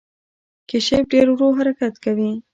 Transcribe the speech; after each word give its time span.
کیشپ 0.69 1.03
ډیر 1.11 1.27
ورو 1.31 1.47
حرکت 1.57 1.93
کوي 2.03 2.31